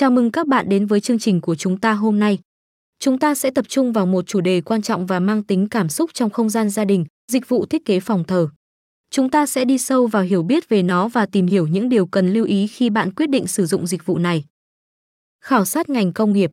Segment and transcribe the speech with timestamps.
[0.00, 2.38] Chào mừng các bạn đến với chương trình của chúng ta hôm nay.
[2.98, 5.88] Chúng ta sẽ tập trung vào một chủ đề quan trọng và mang tính cảm
[5.88, 8.48] xúc trong không gian gia đình, dịch vụ thiết kế phòng thờ.
[9.10, 12.06] Chúng ta sẽ đi sâu vào hiểu biết về nó và tìm hiểu những điều
[12.06, 14.44] cần lưu ý khi bạn quyết định sử dụng dịch vụ này.
[15.44, 16.50] Khảo sát ngành công nghiệp.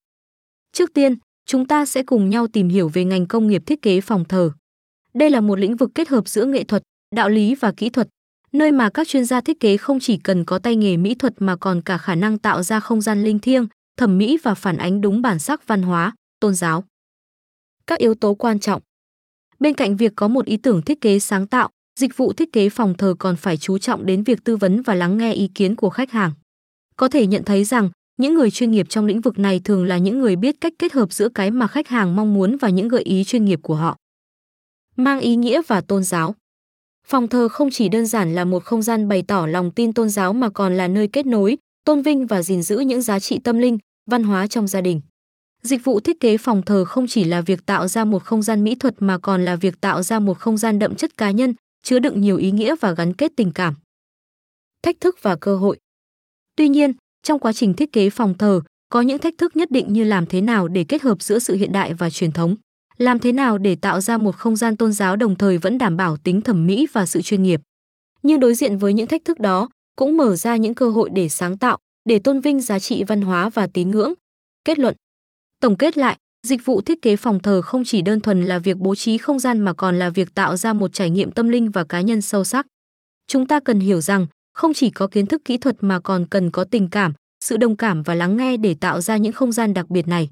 [0.74, 1.16] Trước tiên,
[1.46, 4.52] chúng ta sẽ cùng nhau tìm hiểu về ngành công nghiệp thiết kế phòng thờ.
[5.14, 6.84] Đây là một lĩnh vực kết hợp giữa nghệ thuật,
[7.16, 8.08] đạo lý và kỹ thuật,
[8.56, 11.34] nơi mà các chuyên gia thiết kế không chỉ cần có tay nghề mỹ thuật
[11.38, 13.68] mà còn cả khả năng tạo ra không gian linh thiêng,
[13.98, 16.84] thẩm mỹ và phản ánh đúng bản sắc văn hóa, tôn giáo.
[17.88, 18.82] Các yếu tố quan trọng
[19.60, 22.70] Bên cạnh việc có một ý tưởng thiết kế sáng tạo, dịch vụ thiết kế
[22.70, 25.76] phòng thờ còn phải chú trọng đến việc tư vấn và lắng nghe ý kiến
[25.76, 26.32] của khách hàng.
[26.96, 29.98] Có thể nhận thấy rằng, những người chuyên nghiệp trong lĩnh vực này thường là
[29.98, 32.88] những người biết cách kết hợp giữa cái mà khách hàng mong muốn và những
[32.88, 33.98] gợi ý chuyên nghiệp của họ.
[34.96, 36.36] Mang ý nghĩa và tôn giáo
[37.06, 40.10] Phòng thờ không chỉ đơn giản là một không gian bày tỏ lòng tin tôn
[40.10, 43.40] giáo mà còn là nơi kết nối, tôn vinh và gìn giữ những giá trị
[43.44, 43.78] tâm linh,
[44.12, 45.02] văn hóa trong gia đình.
[45.62, 48.64] Dịch vụ thiết kế phòng thờ không chỉ là việc tạo ra một không gian
[48.64, 51.54] mỹ thuật mà còn là việc tạo ra một không gian đậm chất cá nhân,
[51.84, 53.76] chứa đựng nhiều ý nghĩa và gắn kết tình cảm.
[54.84, 55.78] Thách thức và cơ hội.
[56.56, 59.94] Tuy nhiên, trong quá trình thiết kế phòng thờ, có những thách thức nhất định
[59.94, 62.56] như làm thế nào để kết hợp giữa sự hiện đại và truyền thống.
[62.98, 65.98] Làm thế nào để tạo ra một không gian tôn giáo đồng thời vẫn đảm
[65.98, 67.62] bảo tính thẩm mỹ và sự chuyên nghiệp.
[68.24, 71.30] Nhưng đối diện với những thách thức đó, cũng mở ra những cơ hội để
[71.30, 71.78] sáng tạo,
[72.10, 74.14] để tôn vinh giá trị văn hóa và tín ngưỡng.
[74.66, 74.96] Kết luận.
[75.62, 78.78] Tổng kết lại, dịch vụ thiết kế phòng thờ không chỉ đơn thuần là việc
[78.78, 81.72] bố trí không gian mà còn là việc tạo ra một trải nghiệm tâm linh
[81.72, 82.68] và cá nhân sâu sắc.
[83.28, 86.52] Chúng ta cần hiểu rằng, không chỉ có kiến thức kỹ thuật mà còn cần
[86.52, 89.74] có tình cảm, sự đồng cảm và lắng nghe để tạo ra những không gian
[89.74, 90.30] đặc biệt này.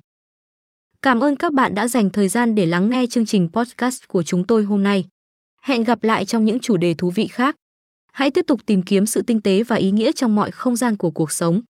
[1.04, 4.24] Cảm ơn các bạn đã dành thời gian để lắng nghe chương trình podcast của
[4.24, 5.06] chúng tôi hôm nay.
[5.62, 7.56] Hẹn gặp lại trong những chủ đề thú vị khác.
[8.14, 10.98] Hãy tiếp tục tìm kiếm sự tinh tế và ý nghĩa trong mọi không gian
[10.98, 11.62] của cuộc sống.